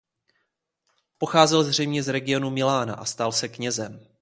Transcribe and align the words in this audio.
Pocházel 1.17 1.63
zřejmě 1.63 2.03
z 2.03 2.07
regionu 2.07 2.49
Milána 2.49 2.93
a 2.93 3.05
stal 3.05 3.31
se 3.31 3.49
knězem. 3.49 4.05